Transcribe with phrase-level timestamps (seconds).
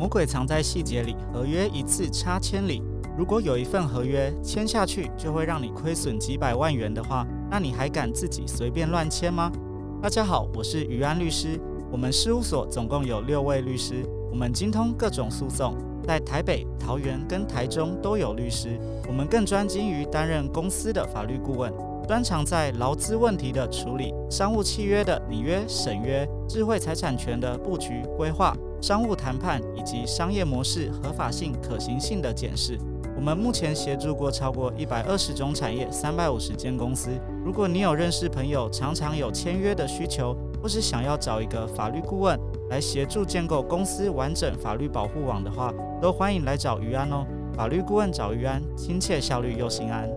[0.00, 2.82] 魔鬼藏在细节里，合约一次差千里。
[3.18, 9.52] 如果有一份合约签下去就会让你亏损几百万元的话，那你还敢自己随便乱签吗？
[10.00, 11.60] 大家好，我是于安律师，
[11.92, 18.80] 我们事务所总共有六位律师，我们精通各种诉讼，在台北、桃园跟台中都有律师。
[19.06, 21.70] 我们更专精于担任公司的法律顾问，
[22.08, 28.56] 专长在劳资问题的处理、商务契约的拟约、审约、智慧财产权的布局规划。
[28.80, 32.78] 商务谈判以及商业模式合法性、可行性的检视。
[33.14, 37.10] 我们目前协助过超过一百二十种产业、三百五十间公司。
[37.44, 42.38] 如果你有认识朋友常常有签约的需求，或是想要找一个法律顾问
[42.70, 47.26] 来协助建构公司完整法律保护网的话，都欢迎来找于安哦。
[47.52, 50.08] 法律顾问找于安，亲切、效率又心安。